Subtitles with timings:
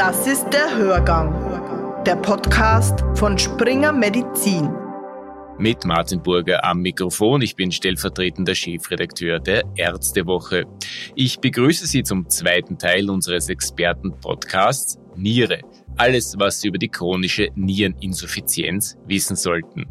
[0.00, 4.70] Das ist der Hörgang, der Podcast von Springer Medizin.
[5.58, 7.42] Mit Martin Burger am Mikrofon.
[7.42, 10.64] Ich bin stellvertretender Chefredakteur der Ärztewoche.
[11.16, 15.60] Ich begrüße Sie zum zweiten Teil unseres Experten-Podcasts Niere.
[15.98, 19.84] Alles, was Sie über die chronische Niereninsuffizienz wissen sollten.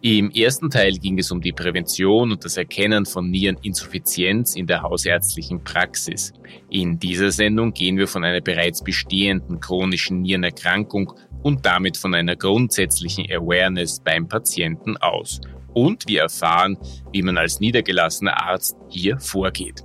[0.00, 4.82] Im ersten Teil ging es um die Prävention und das Erkennen von Niereninsuffizienz in der
[4.82, 6.32] hausärztlichen Praxis.
[6.70, 12.36] In dieser Sendung gehen wir von einer bereits bestehenden chronischen Nierenerkrankung und damit von einer
[12.36, 15.40] grundsätzlichen Awareness beim Patienten aus.
[15.74, 16.78] Und wir erfahren,
[17.12, 19.82] wie man als niedergelassener Arzt hier vorgeht.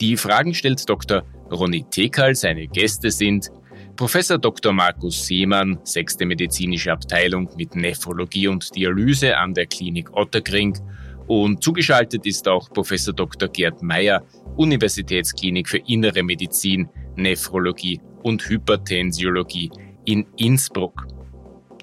[0.00, 1.22] Die Fragen stellt Dr.
[1.50, 3.50] Ronny Tekal, seine Gäste sind
[3.96, 4.72] Professor Dr.
[4.72, 10.78] Markus Seemann, sechste medizinische Abteilung mit Nephrologie und Dialyse an der Klinik Otterkring
[11.26, 13.48] und zugeschaltet ist auch Professor Dr.
[13.48, 14.24] Gerd Meyer,
[14.56, 19.70] Universitätsklinik für Innere Medizin, Nephrologie und Hypertensiologie
[20.04, 21.06] in Innsbruck.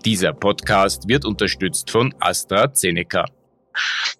[0.03, 3.25] Dieser Podcast wird unterstützt von AstraZeneca.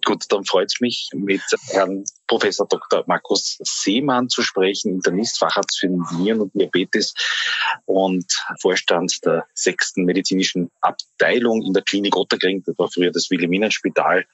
[0.04, 3.04] Gut, dann freut es mich, mit Herrn Professor Dr.
[3.06, 7.14] Markus Seemann zu sprechen, Internist, Facharzt für Nieren und Diabetes
[7.84, 8.26] und
[8.60, 12.62] Vorstand der sechsten medizinischen Abteilung in der Klinik Otterkring.
[12.64, 14.24] Das war früher das Wilhelminenspital.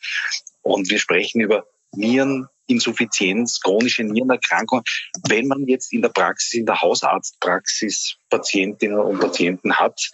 [0.62, 4.82] Und wir sprechen über Niereninsuffizienz, chronische Nierenerkrankung.
[5.28, 10.10] Wenn man jetzt in der Praxis, in der Hausarztpraxis Patientinnen und Patienten hat,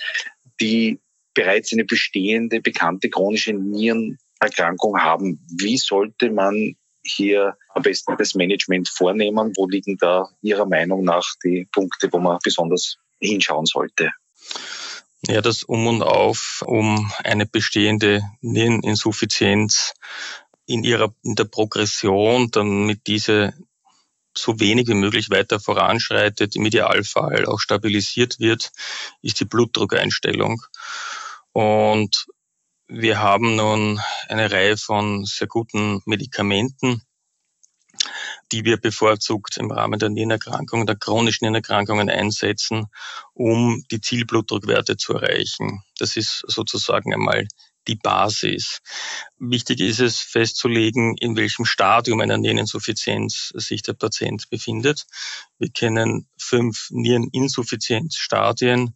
[0.60, 1.00] die
[1.34, 5.40] bereits eine bestehende, bekannte chronische Nieren Erkrankung haben.
[5.58, 9.52] Wie sollte man hier am besten das Management vornehmen?
[9.56, 14.12] Wo liegen da Ihrer Meinung nach die Punkte, wo man besonders hinschauen sollte?
[15.26, 19.94] Ja, das Um und Auf, um eine bestehende Niereninsuffizienz
[20.66, 23.54] in ihrer, in der Progression, damit diese
[24.36, 28.72] so wenig wie möglich weiter voranschreitet, im Idealfall auch stabilisiert wird,
[29.20, 30.62] ist die Blutdruckeinstellung.
[31.52, 32.26] Und
[32.94, 37.02] wir haben nun eine Reihe von sehr guten Medikamenten,
[38.52, 42.88] die wir bevorzugt im Rahmen der Nierenerkrankungen, der chronischen Nierenerkrankungen einsetzen,
[43.32, 45.82] um die Zielblutdruckwerte zu erreichen.
[45.98, 47.46] Das ist sozusagen einmal
[47.88, 48.80] die Basis.
[49.38, 55.06] Wichtig ist es festzulegen, in welchem Stadium einer Niereninsuffizienz sich der Patient befindet.
[55.58, 58.94] Wir kennen fünf Niereninsuffizienzstadien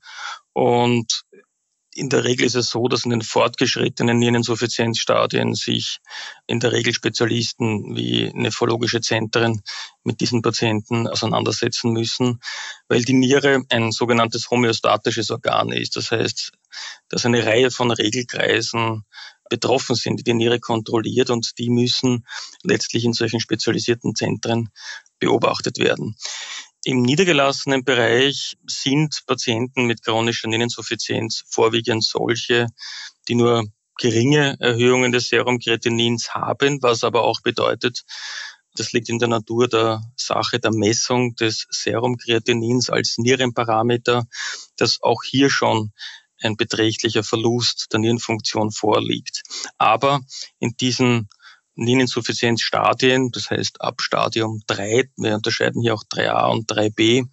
[0.52, 1.24] und
[1.96, 5.98] in der Regel ist es so, dass in den fortgeschrittenen Niereninsuffizienzstadien sich
[6.46, 9.62] in der Regel Spezialisten wie nephrologische Zentren
[10.04, 12.40] mit diesen Patienten auseinandersetzen müssen,
[12.88, 15.96] weil die Niere ein sogenanntes homöostatisches Organ ist.
[15.96, 16.52] Das heißt,
[17.08, 19.04] dass eine Reihe von Regelkreisen
[19.48, 22.26] betroffen sind, die die Niere kontrolliert und die müssen
[22.62, 24.70] letztlich in solchen spezialisierten Zentren
[25.18, 26.16] beobachtet werden.
[26.86, 32.68] Im niedergelassenen Bereich sind Patienten mit chronischer Niereninsuffizienz vorwiegend solche,
[33.26, 33.64] die nur
[33.98, 38.02] geringe Erhöhungen des Serumkreatinins haben, was aber auch bedeutet,
[38.76, 44.28] das liegt in der Natur der Sache der Messung des Serumkreatinins als Nierenparameter,
[44.76, 45.90] dass auch hier schon
[46.40, 49.42] ein beträchtlicher Verlust der Nierenfunktion vorliegt.
[49.76, 50.20] Aber
[50.60, 51.28] in diesen
[51.76, 57.26] Niereninsuffizienzstadien, das heißt ab Stadium 3, wir unterscheiden hier auch 3a und 3b,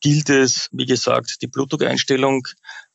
[0.00, 2.46] gilt es, wie gesagt, die Blutdruckeinstellung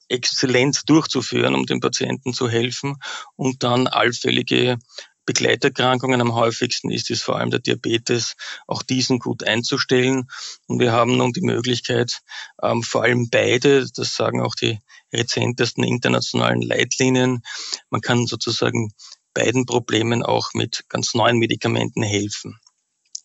[0.10, 2.98] exzellent durchzuführen, um dem Patienten zu helfen
[3.36, 4.78] und dann allfällige
[5.26, 6.20] Begleiterkrankungen.
[6.20, 8.36] Am häufigsten ist es vor allem der Diabetes,
[8.68, 10.28] auch diesen gut einzustellen.
[10.68, 12.20] Und wir haben nun die Möglichkeit,
[12.62, 14.80] ähm, vor allem beide, das sagen auch die
[15.14, 17.42] rezentesten internationalen Leitlinien,
[17.90, 18.92] man kann sozusagen
[19.34, 22.60] beiden Problemen auch mit ganz neuen Medikamenten helfen,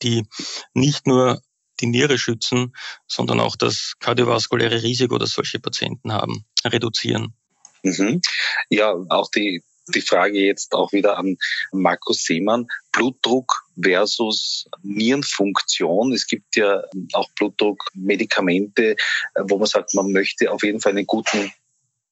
[0.02, 0.24] die
[0.74, 1.40] nicht nur
[1.80, 2.74] die Niere schützen,
[3.06, 7.34] sondern auch das kardiovaskuläre Risiko, das solche Patienten haben, reduzieren.
[7.82, 8.20] Mhm.
[8.70, 9.62] Ja, auch die,
[9.94, 11.36] die Frage jetzt auch wieder an
[11.72, 12.66] Markus Seemann.
[12.92, 16.12] Blutdruck versus Nierenfunktion.
[16.12, 18.96] Es gibt ja auch Blutdruckmedikamente,
[19.44, 21.52] wo man sagt, man möchte auf jeden Fall einen guten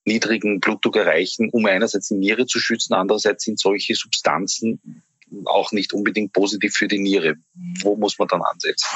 [0.05, 5.03] niedrigen Blutdruck erreichen, um einerseits die Niere zu schützen, andererseits sind solche Substanzen
[5.47, 7.37] auch nicht unbedingt positiv für die Niere.
[7.83, 8.89] Wo muss man dann ansetzen?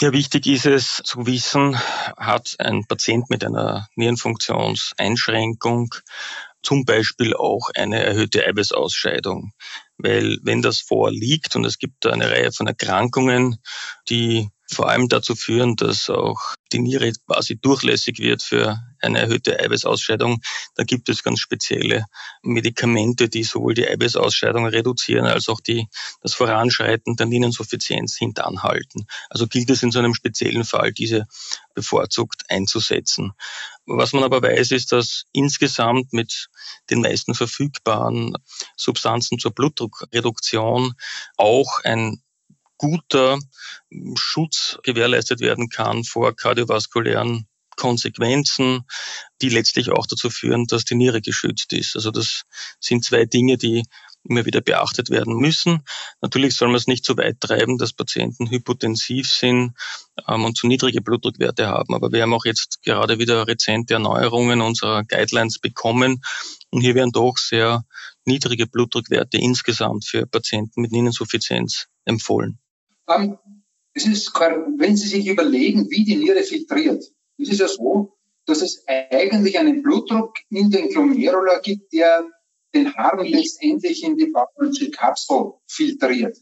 [0.00, 1.78] Ja, wichtig ist es zu wissen,
[2.16, 5.94] hat ein Patient mit einer Nierenfunktionseinschränkung
[6.62, 9.52] zum Beispiel auch eine erhöhte Eiweißausscheidung.
[9.98, 13.58] Weil wenn das vorliegt und es gibt eine Reihe von Erkrankungen,
[14.08, 19.58] die vor allem dazu führen, dass auch die Niere quasi durchlässig wird für eine erhöhte
[19.58, 20.40] Eiweißausscheidung,
[20.74, 22.06] da gibt es ganz spezielle
[22.42, 25.88] Medikamente, die sowohl die Eiweißausscheidung reduzieren als auch die,
[26.20, 29.06] das Voranschreiten der Niereninsuffizienz hintanhalten.
[29.28, 31.26] Also gilt es in so einem speziellen Fall, diese
[31.74, 33.32] bevorzugt einzusetzen.
[33.86, 36.48] Was man aber weiß, ist, dass insgesamt mit
[36.90, 38.36] den meisten verfügbaren
[38.76, 40.94] Substanzen zur Blutdruckreduktion
[41.36, 42.22] auch ein
[42.78, 43.38] guter
[44.16, 47.46] Schutz gewährleistet werden kann vor kardiovaskulären
[47.76, 48.84] Konsequenzen,
[49.40, 51.96] die letztlich auch dazu führen, dass die Niere geschützt ist.
[51.96, 52.44] Also das
[52.80, 53.84] sind zwei Dinge, die
[54.24, 55.82] immer wieder beachtet werden müssen.
[56.20, 59.74] Natürlich soll man es nicht so weit treiben, dass Patienten hypotensiv sind
[60.28, 61.94] ähm, und zu niedrige Blutdruckwerte haben.
[61.94, 66.22] Aber wir haben auch jetzt gerade wieder rezente Erneuerungen unserer Guidelines bekommen.
[66.70, 67.84] Und hier werden doch sehr
[68.24, 72.58] niedrige Blutdruckwerte insgesamt für Patienten mit Niereninsuffizienz empfohlen.
[73.06, 73.38] Um,
[73.94, 77.04] es ist, wenn Sie sich überlegen, wie die Niere filtriert,
[77.38, 82.28] ist es ja so, dass es eigentlich einen Blutdruck in den Glomerula gibt, der
[82.74, 86.38] den Harn letztendlich in die Bauchmuskelkapsel filtriert.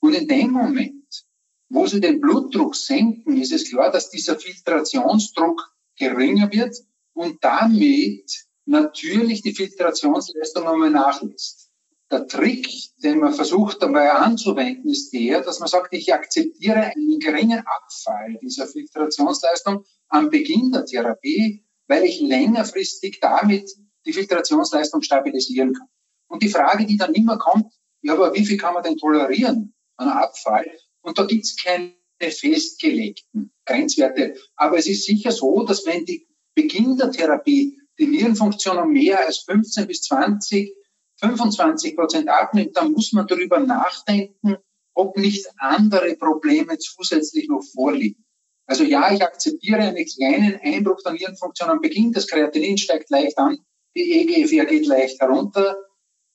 [0.00, 1.24] Und in dem Moment,
[1.68, 6.76] wo Sie den Blutdruck senken, ist es klar, dass dieser Filtrationsdruck geringer wird
[7.14, 11.71] und damit natürlich die Filtrationsleistung einmal nachlässt.
[12.12, 12.68] Der Trick,
[13.02, 18.38] den man versucht dabei anzuwenden, ist der, dass man sagt, ich akzeptiere einen geringen Abfall
[18.42, 23.70] dieser Filtrationsleistung am Beginn der Therapie, weil ich längerfristig damit
[24.04, 25.88] die Filtrationsleistung stabilisieren kann.
[26.28, 27.72] Und die Frage, die dann immer kommt,
[28.02, 30.70] ja, aber wie viel kann man denn tolerieren an Abfall?
[31.00, 34.34] Und da gibt's keine festgelegten Grenzwerte.
[34.56, 39.24] Aber es ist sicher so, dass wenn die Beginn der Therapie die Nierenfunktion um mehr
[39.26, 40.74] als 15 bis 20
[41.22, 44.56] 25 Prozent abnimmt, dann muss man darüber nachdenken,
[44.94, 48.24] ob nicht andere Probleme zusätzlich noch vorliegen.
[48.66, 52.12] Also ja, ich akzeptiere einen kleinen Einbruch der Nierenfunktion am Beginn.
[52.12, 53.58] Das Kreatinin steigt leicht an,
[53.96, 55.76] die EGFR geht leicht herunter.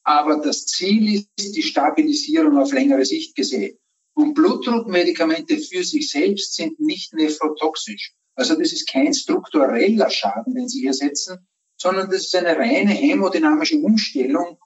[0.04, 3.78] Aber das Ziel ist die Stabilisierung auf längere Sicht gesehen.
[4.14, 8.14] Und Blutdruckmedikamente für sich selbst sind nicht nephrotoxisch.
[8.36, 11.46] Also das ist kein struktureller Schaden, den Sie hier setzen,
[11.76, 14.58] sondern das ist eine reine hämodynamische Umstellung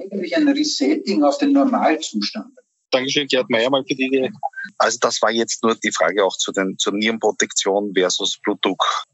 [0.00, 2.54] eigentlich ein Resetting auf den Normalzustand.
[2.90, 4.30] Dankeschön, Gerd Meyer, mal für die Idee.
[4.78, 9.04] Also das war jetzt nur die Frage auch zu den, zur Nierenprotektion versus Blutdruck.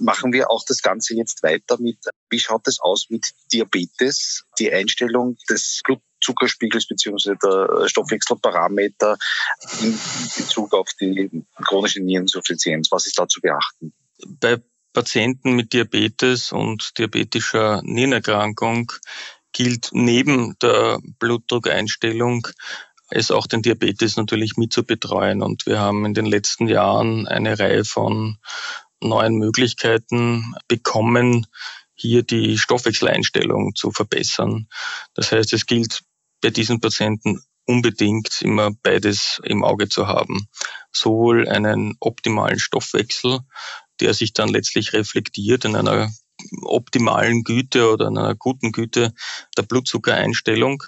[0.00, 1.98] Machen wir auch das Ganze jetzt weiter mit,
[2.30, 7.34] wie schaut es aus mit Diabetes, die Einstellung des Blutzuckerspiegels bzw.
[7.42, 9.16] der Stoffwechselparameter
[9.82, 9.98] in
[10.36, 12.92] Bezug auf die chronische Niereninsuffizienz?
[12.92, 13.92] Was ist da zu beachten?
[14.40, 14.62] Bei
[14.92, 18.92] Patienten mit Diabetes und diabetischer Nierenerkrankung
[19.54, 22.46] gilt neben der Blutdruckeinstellung
[23.10, 25.42] es auch den Diabetes natürlich mit zu betreuen.
[25.42, 28.38] Und wir haben in den letzten Jahren eine Reihe von
[29.00, 31.46] neuen Möglichkeiten bekommen,
[31.94, 34.68] hier die Stoffwechseleinstellung zu verbessern.
[35.14, 36.02] Das heißt, es gilt
[36.40, 40.48] bei diesen Patienten unbedingt immer beides im Auge zu haben.
[40.92, 43.40] Sowohl einen optimalen Stoffwechsel,
[44.00, 46.10] der sich dann letztlich reflektiert in einer
[46.62, 49.12] optimalen Güte oder einer guten Güte
[49.56, 50.82] der Blutzuckereinstellung.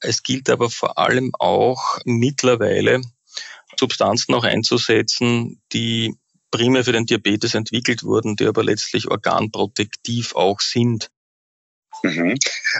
[0.00, 3.02] Es gilt aber vor allem auch mittlerweile
[3.78, 6.14] Substanzen auch einzusetzen, die
[6.50, 11.10] primär für den Diabetes entwickelt wurden, die aber letztlich organprotektiv auch sind.
[12.02, 12.36] Mhm.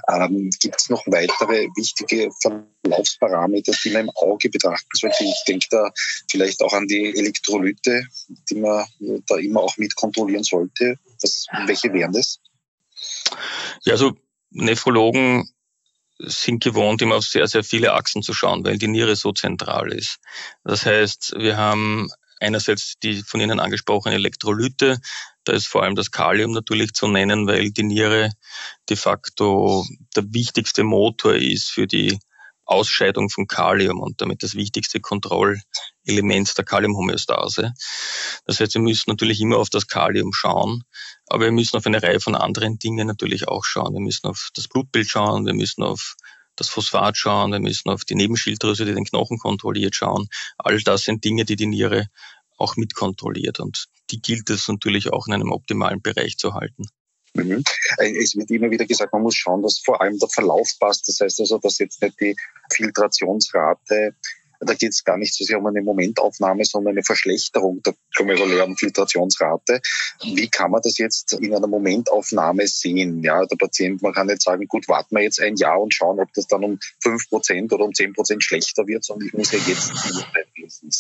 [0.09, 5.25] Ähm, Gibt es noch weitere wichtige Verlaufsparameter, die man im Auge betrachten sollte?
[5.25, 5.91] Ich denke da
[6.31, 8.05] vielleicht auch an die Elektrolyte,
[8.51, 8.87] die man
[9.27, 10.99] da immer auch mit kontrollieren sollte.
[11.23, 12.41] Was, welche wären das?
[13.85, 14.17] Ja, also
[14.51, 15.49] Nephrologen
[16.19, 19.93] sind gewohnt, immer auf sehr, sehr viele Achsen zu schauen, weil die Niere so zentral
[19.93, 20.19] ist.
[20.65, 22.09] Das heißt, wir haben
[22.41, 24.99] einerseits die von Ihnen angesprochene Elektrolyte,
[25.45, 28.33] da ist vor allem das Kalium natürlich zu nennen, weil die Niere
[28.89, 29.85] de facto
[30.17, 32.19] der wichtigste Motor ist für die
[32.67, 37.73] Ausscheidung von Kalium und damit das wichtigste Kontrollelement der Kaliumhomöostase.
[38.45, 40.83] Das heißt, wir müssen natürlich immer auf das Kalium schauen,
[41.29, 43.95] aber wir müssen auf eine Reihe von anderen Dingen natürlich auch schauen.
[43.95, 46.17] Wir müssen auf das Blutbild schauen, wir müssen auf
[46.57, 50.29] das Phosphat schauen, wir müssen auf die Nebenschilddrüse, die den Knochen kontrolliert, schauen.
[50.59, 52.09] All das sind Dinge, die die Niere
[52.57, 53.61] auch mitkontrolliert.
[53.61, 56.85] Und die gilt es natürlich auch in einem optimalen Bereich zu halten.
[57.45, 57.65] Mhm.
[57.99, 61.09] Äh, es wird immer wieder gesagt, man muss schauen, dass vor allem der Verlauf passt.
[61.09, 62.37] Das heißt also, dass jetzt nicht die
[62.73, 64.15] Filtrationsrate
[64.61, 68.77] da geht es gar nicht so sehr um eine Momentaufnahme, sondern eine Verschlechterung der glomerulären
[68.77, 69.81] Filtrationsrate.
[70.23, 73.23] Wie kann man das jetzt in einer Momentaufnahme sehen?
[73.23, 76.21] Ja, der Patient, man kann nicht sagen, gut, warten wir jetzt ein Jahr und schauen,
[76.21, 79.53] ob das dann um fünf Prozent oder um zehn Prozent schlechter wird, sondern ich muss
[79.53, 79.93] ja jetzt
[80.57, 80.91] wissen.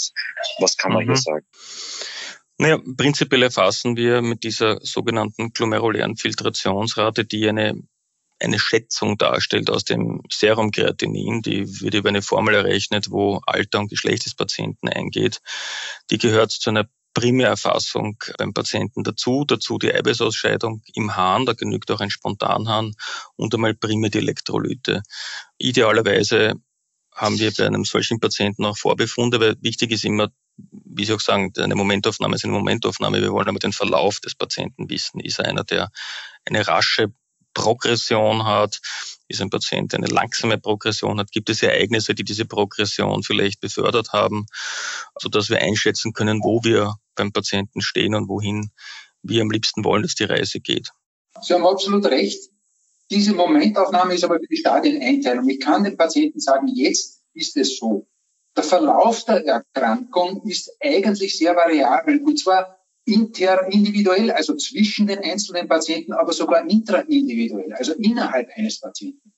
[0.58, 1.08] Was kann man mhm.
[1.08, 1.46] hier sagen?
[2.58, 7.74] Naja, prinzipiell erfassen wir mit dieser sogenannten glomerulären Filtrationsrate, die eine
[8.38, 13.88] eine Schätzung darstellt aus dem Serumkreatinin, die wird über eine Formel errechnet, wo Alter und
[13.88, 15.40] Geschlecht des Patienten eingeht.
[16.10, 21.90] Die gehört zu einer Primärerfassung beim Patienten dazu, dazu die Eiweißausscheidung im Hahn, da genügt
[21.90, 22.92] auch ein Spontanhahn
[23.36, 25.02] und einmal primär die Elektrolyte.
[25.56, 26.54] Idealerweise
[27.14, 31.20] haben wir bei einem solchen Patienten auch Vorbefunde, weil wichtig ist immer, wie Sie auch
[31.20, 33.20] sagen, eine Momentaufnahme ist eine Momentaufnahme.
[33.20, 35.20] Wir wollen aber den Verlauf des Patienten wissen.
[35.20, 35.90] Ist er einer, der
[36.44, 37.12] eine rasche
[37.52, 38.80] Progression hat,
[39.28, 44.12] ist ein Patient eine langsame Progression hat, gibt es Ereignisse, die diese Progression vielleicht befördert
[44.12, 44.46] haben,
[45.18, 48.70] sodass wir einschätzen können, wo wir beim Patienten stehen und wohin
[49.22, 50.90] wir am liebsten wollen, dass die Reise geht.
[51.42, 52.50] Sie haben absolut recht.
[53.10, 55.48] Diese Momentaufnahme ist aber für die Stadieneinteilung.
[55.48, 58.06] Ich kann dem Patienten sagen, jetzt ist es so.
[58.56, 65.68] Der Verlauf der Erkrankung ist eigentlich sehr variabel und zwar interindividuell, also zwischen den einzelnen
[65.68, 69.32] Patienten, aber sogar intraindividuell, also innerhalb eines Patienten.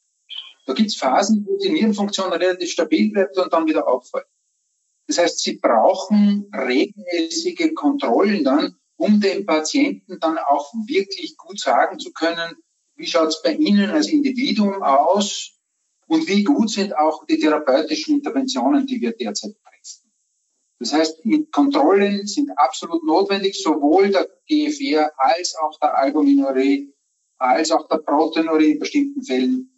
[0.67, 4.27] Da gibt es Phasen, wo die Nierenfunktion relativ stabil bleibt und dann wieder auffällt.
[5.07, 11.99] Das heißt, Sie brauchen regelmäßige Kontrollen dann, um dem Patienten dann auch wirklich gut sagen
[11.99, 12.55] zu können,
[12.97, 15.58] wie schaut es bei Ihnen als Individuum aus
[16.09, 20.11] und wie gut sind auch die therapeutischen Interventionen, die wir derzeit pressen.
[20.81, 21.23] Das heißt,
[21.53, 26.95] Kontrollen sind absolut notwendig, sowohl der GFR als auch der Albuminurie,
[27.37, 29.71] als auch der Proteinurie in bestimmten Fällen.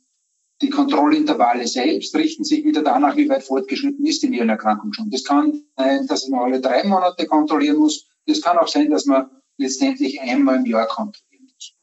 [0.62, 5.10] Die Kontrollintervalle selbst richten sich wieder danach, wie weit fortgeschritten ist die Nierenerkrankung schon.
[5.10, 8.06] Das kann sein, dass man alle drei Monate kontrollieren muss.
[8.26, 11.74] Das kann auch sein, dass man letztendlich einmal im Jahr kontrollieren muss.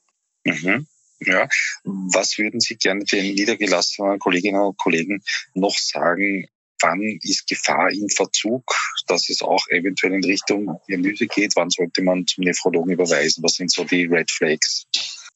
[0.45, 0.87] Mhm.
[1.19, 1.47] Ja,
[1.83, 6.47] was würden Sie gerne den niedergelassenen Kolleginnen und Kollegen noch sagen,
[6.81, 8.63] wann ist Gefahr im Verzug,
[9.07, 11.53] dass es auch eventuell in Richtung Dialyse geht?
[11.55, 13.43] Wann sollte man zum Nephrologen überweisen?
[13.43, 14.85] Was sind so die Red Flags?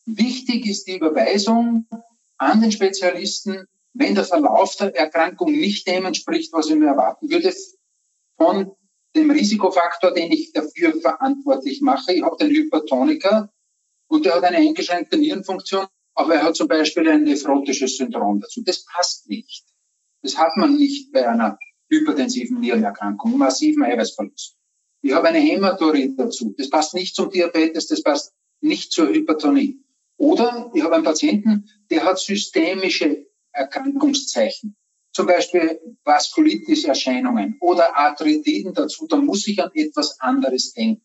[0.05, 1.87] Wichtig ist die Überweisung
[2.37, 7.29] an den Spezialisten, wenn der Verlauf der Erkrankung nicht dem entspricht, was ich mir erwarten
[7.29, 7.53] würde,
[8.37, 8.71] von
[9.15, 12.13] dem Risikofaktor, den ich dafür verantwortlich mache.
[12.13, 13.51] Ich habe den Hypertoniker
[14.11, 18.61] und der hat eine eingeschränkte Nierenfunktion, aber er hat zum Beispiel ein nephrotisches Syndrom dazu.
[18.63, 19.65] Das passt nicht.
[20.21, 21.57] Das hat man nicht bei einer
[21.89, 24.57] hypertensiven Nierenerkrankung, massiven Eiweißverlust.
[25.01, 26.53] Ich habe eine Hämaturie dazu.
[26.57, 29.79] Das passt nicht zum Diabetes, das passt nicht zur Hypertonie.
[30.17, 34.75] Oder ich habe einen Patienten, der hat systemische Erkrankungszeichen.
[35.13, 39.07] Zum Beispiel Vaskulitis-Erscheinungen oder Arthritiden dazu.
[39.07, 41.01] Da muss ich an etwas anderes denken.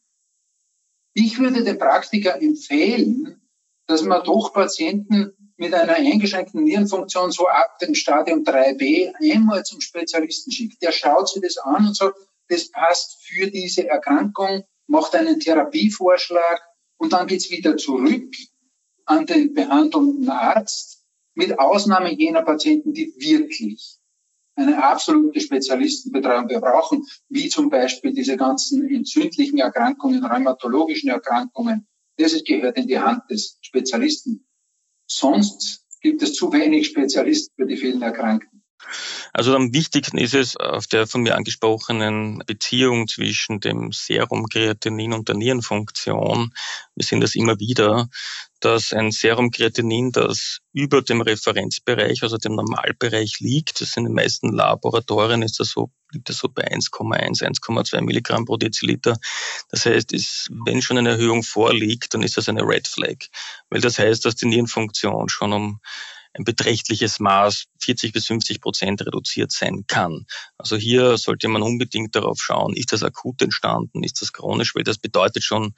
[1.18, 3.40] Ich würde dem Praktiker empfehlen,
[3.86, 9.80] dass man doch Patienten mit einer eingeschränkten Nierenfunktion so ab dem Stadium 3b einmal zum
[9.80, 10.82] Spezialisten schickt.
[10.82, 12.18] Der schaut sich das an und sagt,
[12.48, 16.60] das passt für diese Erkrankung, macht einen Therapievorschlag
[16.98, 18.36] und dann geht's wieder zurück
[19.06, 21.02] an den behandelnden Arzt,
[21.34, 24.00] mit Ausnahme jener Patienten, die wirklich
[24.56, 31.86] eine absolute Spezialistenbetreuung brauchen, wie zum Beispiel diese ganzen entzündlichen Erkrankungen, rheumatologischen Erkrankungen.
[32.16, 34.46] Das gehört in die Hand des Spezialisten.
[35.06, 38.62] Sonst gibt es zu wenig Spezialisten für die vielen Erkrankten.
[39.32, 45.12] Also am wichtigsten ist es auf der von mir angesprochenen Beziehung zwischen dem Serum Kreatinin
[45.12, 46.52] und der Nierenfunktion.
[46.94, 48.08] Wir sehen das immer wieder,
[48.60, 54.14] dass ein Serum Kreatinin, das über dem Referenzbereich, also dem Normalbereich liegt, das in den
[54.14, 59.18] meisten Laboratorien ist das so, liegt das so bei 1,1, 1,2 Milligramm pro Deziliter.
[59.70, 63.16] Das heißt, ist, wenn schon eine Erhöhung vorliegt, dann ist das eine Red Flag,
[63.68, 65.80] weil das heißt, dass die Nierenfunktion schon um
[66.36, 70.26] ein beträchtliches Maß 40 bis 50 Prozent reduziert sein kann.
[70.58, 74.84] Also hier sollte man unbedingt darauf schauen, ist das akut entstanden, ist das chronisch, weil
[74.84, 75.74] das bedeutet schon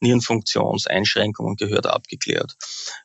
[0.00, 2.56] Nierenfunktionseinschränkungen gehört abgeklärt.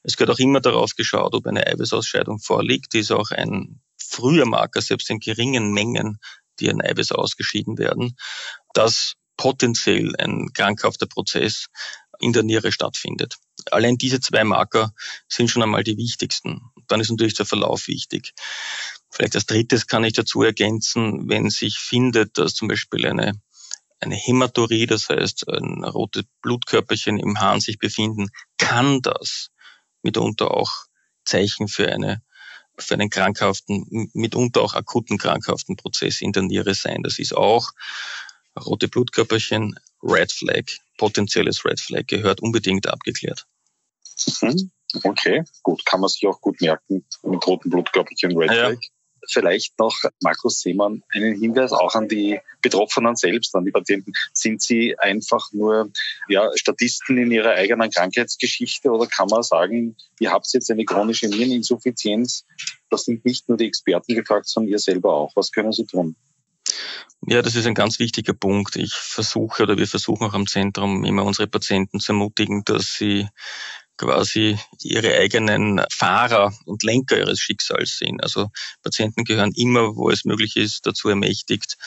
[0.03, 2.93] Es gehört auch immer darauf geschaut, ob eine Eiweißausscheidung vorliegt.
[2.93, 6.19] Die ist auch ein früher Marker, selbst in geringen Mengen,
[6.59, 8.15] die an Eiweiß ausgeschieden werden,
[8.73, 11.67] dass potenziell ein krankhafter Prozess
[12.19, 13.35] in der Niere stattfindet.
[13.71, 14.93] Allein diese zwei Marker
[15.27, 16.61] sind schon einmal die wichtigsten.
[16.87, 18.33] Dann ist natürlich der Verlauf wichtig.
[19.09, 23.33] Vielleicht als drittes kann ich dazu ergänzen, wenn sich findet, dass zum Beispiel eine,
[23.99, 29.49] eine Hämaturie, das heißt ein rotes Blutkörperchen im Hahn sich befinden, kann das
[30.01, 30.71] mitunter auch
[31.23, 32.21] Zeichen für eine
[32.77, 37.03] für einen krankhaften, mitunter auch akuten krankhaften Prozess in der Niere sein.
[37.03, 37.71] Das ist auch
[38.59, 40.63] rote Blutkörperchen, Red Flag,
[40.97, 43.47] potenzielles Red Flag gehört unbedingt abgeklärt.
[44.41, 44.71] Mhm.
[45.03, 48.77] Okay, gut, kann man sich auch gut merken mit roten Blutkörperchen Red Flag.
[49.27, 54.13] vielleicht noch, Markus Seemann, einen Hinweis auch an die Betroffenen selbst, an die Patienten.
[54.33, 55.91] Sind sie einfach nur
[56.29, 61.27] ja, Statisten in ihrer eigenen Krankheitsgeschichte oder kann man sagen, ihr habt jetzt eine chronische
[61.27, 62.45] Niereninsuffizienz?
[62.89, 65.31] Da sind nicht nur die Experten gefragt, sondern ihr selber auch.
[65.35, 66.15] Was können sie tun?
[67.27, 68.75] Ja, das ist ein ganz wichtiger Punkt.
[68.75, 73.27] Ich versuche oder wir versuchen auch am Zentrum immer unsere Patienten zu ermutigen, dass sie
[73.97, 78.21] quasi ihre eigenen Fahrer und Lenker ihres Schicksals sind.
[78.21, 78.49] Also
[78.83, 81.77] Patienten gehören immer, wo es möglich ist, dazu ermächtigt,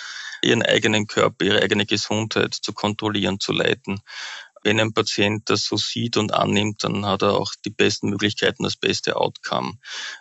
[0.43, 4.01] ihren eigenen Körper, ihre eigene Gesundheit zu kontrollieren, zu leiten.
[4.63, 8.65] Wenn ein Patient das so sieht und annimmt, dann hat er auch die besten Möglichkeiten,
[8.65, 9.75] das beste Outcome.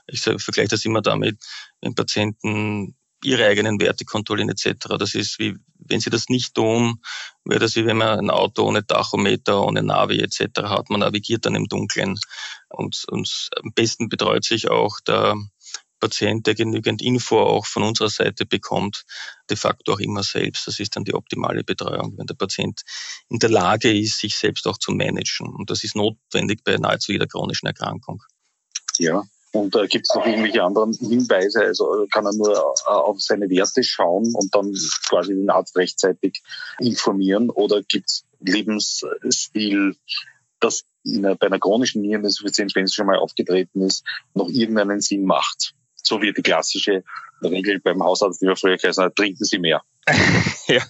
[0.07, 1.39] Ich vergleiche das immer damit,
[1.81, 4.95] wenn Patienten ihre eigenen Werte kontrollieren etc.
[4.99, 7.01] Das ist wie, wenn sie das nicht tun,
[7.45, 10.63] wäre das wie wenn man ein Auto ohne Tachometer, ohne Navi etc.
[10.63, 10.89] hat.
[10.89, 12.15] Man navigiert dann im Dunkeln.
[12.69, 15.35] Und, und am besten betreut sich auch der
[15.99, 19.03] Patient, der genügend Info auch von unserer Seite bekommt,
[19.49, 20.67] de facto auch immer selbst.
[20.67, 22.81] Das ist dann die optimale Betreuung, wenn der Patient
[23.29, 25.47] in der Lage ist, sich selbst auch zu managen.
[25.47, 28.21] Und das ist notwendig bei nahezu jeder chronischen Erkrankung.
[28.99, 29.23] Ja,
[29.57, 31.61] und äh, gibt es noch irgendwelche anderen Hinweise?
[31.61, 34.73] Also kann er nur äh, auf seine Werte schauen und dann
[35.07, 36.43] quasi den Arzt rechtzeitig
[36.79, 37.49] informieren?
[37.49, 39.95] Oder gibt es Lebensstil,
[40.59, 45.25] das in bei einer chronischen Niereninsuffizienz, wenn es schon mal aufgetreten ist, noch irgendeinen Sinn
[45.25, 45.73] macht?
[46.07, 47.03] So wie die klassische
[47.43, 49.81] Regel beim Hausarzt, die wir früher geheißen hat, trinken Sie mehr.
[50.67, 50.81] ja,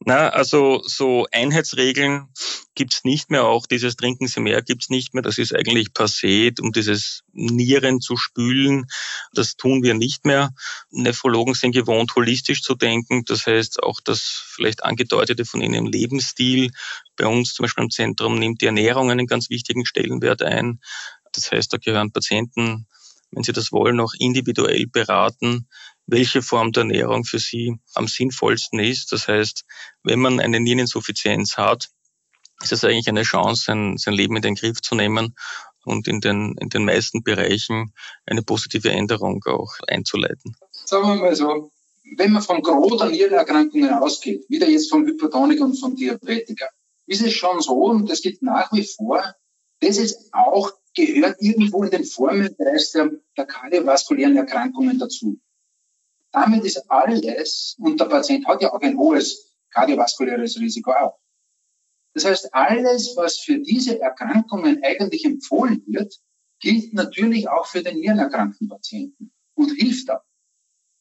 [0.00, 2.28] na, also so Einheitsregeln
[2.74, 3.44] gibt's nicht mehr.
[3.44, 5.22] Auch dieses Trinken Sie mehr gibt's nicht mehr.
[5.22, 8.86] Das ist eigentlich passé, um dieses Nieren zu spülen.
[9.34, 10.54] Das tun wir nicht mehr.
[10.90, 13.24] Nephrologen sind gewohnt, holistisch zu denken.
[13.26, 16.70] Das heißt, auch das vielleicht angedeutete von Ihnen im Lebensstil.
[17.16, 20.80] Bei uns zum Beispiel im Zentrum nimmt die Ernährung einen ganz wichtigen Stellenwert ein.
[21.32, 22.86] Das heißt, da gehören Patienten,
[23.34, 25.66] wenn sie das wollen, auch individuell beraten
[26.06, 29.12] welche Form der Ernährung für sie am sinnvollsten ist.
[29.12, 29.64] Das heißt,
[30.02, 31.88] wenn man eine Niereninsuffizienz hat,
[32.62, 35.34] ist es eigentlich eine Chance, sein, sein Leben in den Griff zu nehmen
[35.84, 37.92] und in den, in den meisten Bereichen
[38.26, 40.56] eine positive Änderung auch einzuleiten.
[40.70, 41.70] Sagen wir mal so,
[42.16, 46.68] wenn man von Gros der Nierenerkrankungen ausgeht, wieder jetzt von Hypertonik und von Diabetiker,
[47.06, 49.34] ist es schon so, und das geht nach wie vor,
[49.80, 55.38] das ist auch, gehört irgendwo in den Formenbereich der, der kardiovaskulären Erkrankungen dazu.
[56.32, 61.18] Damit ist alles, und der Patient hat ja auch ein hohes kardiovaskuläres Risiko auch.
[62.14, 66.14] Das heißt, alles, was für diese Erkrankungen eigentlich empfohlen wird,
[66.60, 70.22] gilt natürlich auch für den nierenerkrankten Patienten und hilft da.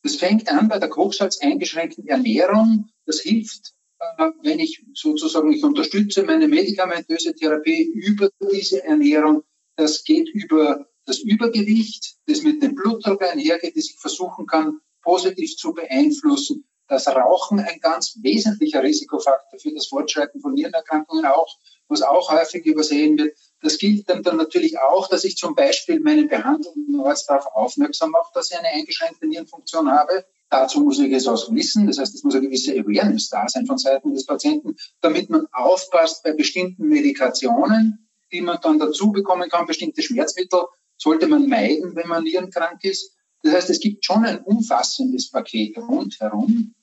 [0.03, 2.89] Das fängt an bei der Kochsalz eingeschränkten Ernährung.
[3.06, 9.43] Das hilft, äh, wenn ich sozusagen, ich unterstütze meine medikamentöse Therapie über diese Ernährung.
[9.76, 15.58] Das geht über das Übergewicht, das mit dem Blutdruck einhergeht, das ich versuchen kann, positiv
[15.58, 16.66] zu beeinflussen.
[16.88, 21.58] Das Rauchen ein ganz wesentlicher Risikofaktor für das Fortschreiten von Nierenerkrankungen auch,
[21.88, 23.38] was auch häufig übersehen wird.
[23.62, 28.12] Das gilt dann, dann natürlich auch, dass ich zum Beispiel meinen behandelnden Arzt darauf aufmerksam
[28.12, 30.26] mache, dass ich eine eingeschränkte Nierenfunktion habe.
[30.50, 31.88] Dazu muss ich es auch wissen.
[31.88, 35.48] Das heißt, es muss eine gewisse Awareness da sein von Seiten des Patienten, damit man
[35.52, 39.65] aufpasst bei bestimmten Medikationen, die man dann dazu bekommen kann.
[39.67, 40.63] Bestimmte Schmerzmittel
[40.98, 43.15] sollte man meiden, wenn man nierenkrank ist.
[43.43, 46.74] Das heißt, es gibt schon ein umfassendes Paket rundherum,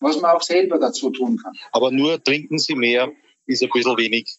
[0.00, 1.52] was man auch selber dazu tun kann.
[1.72, 3.10] Aber nur trinken Sie mehr
[3.46, 4.36] ist ein bisschen wenig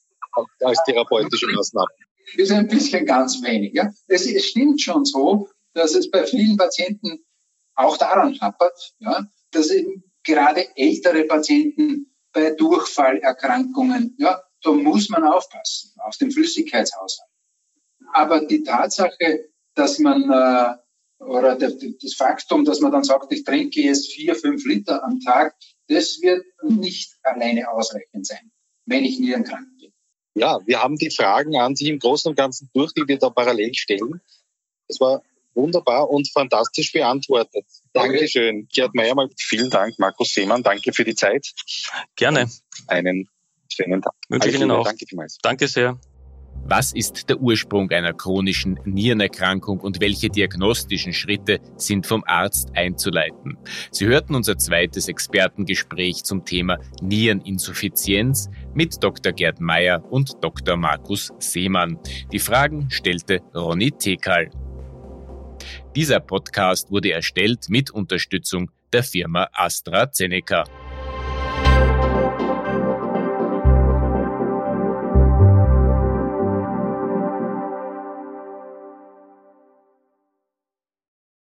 [0.61, 1.87] als therapeutische Maßnahme.
[2.35, 3.73] Ist ein bisschen ganz wenig.
[3.73, 3.91] Ja.
[4.07, 7.23] Es, es stimmt schon so, dass es bei vielen Patienten
[7.75, 15.23] auch daran hapert, ja, dass eben gerade ältere Patienten bei Durchfallerkrankungen, ja, da muss man
[15.23, 17.29] aufpassen auf den Flüssigkeitshaushalt.
[18.13, 20.75] Aber die Tatsache, dass man äh,
[21.23, 25.55] oder das Faktum, dass man dann sagt, ich trinke jetzt vier, fünf Liter am Tag,
[25.87, 28.51] das wird nicht alleine ausreichend sein,
[28.85, 29.93] wenn ich nierenkrank bin.
[30.33, 33.29] Ja, wir haben die Fragen an sich im Großen und Ganzen durch, die wir da
[33.29, 34.21] parallel stellen.
[34.87, 35.21] Das war
[35.53, 37.65] wunderbar und fantastisch beantwortet.
[37.93, 38.67] Dankeschön.
[38.73, 39.99] Gerd Meyer, mal vielen Dank.
[39.99, 41.51] Markus Seemann, danke für die Zeit.
[42.15, 42.49] Gerne.
[42.87, 43.29] Einen
[43.73, 44.13] schönen Tag.
[44.29, 44.85] Wünsche ich Ihnen auch.
[44.85, 45.37] Danke vielmals.
[45.41, 45.99] Danke sehr.
[46.63, 53.57] Was ist der Ursprung einer chronischen Nierenerkrankung und welche diagnostischen Schritte sind vom Arzt einzuleiten?
[53.91, 59.33] Sie hörten unser zweites Expertengespräch zum Thema Niereninsuffizienz mit Dr.
[59.33, 60.77] Gerd Meyer und Dr.
[60.77, 61.99] Markus Seemann.
[62.31, 64.49] Die Fragen stellte Ronny Tekal.
[65.95, 70.63] Dieser Podcast wurde erstellt mit Unterstützung der Firma AstraZeneca.